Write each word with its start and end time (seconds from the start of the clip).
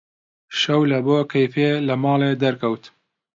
شەو 0.59 0.81
لەبۆ 0.91 1.19
کەیفێ 1.31 1.69
لە 1.87 1.95
ماڵێ 2.03 2.31
دەرکەوت: 2.43 2.83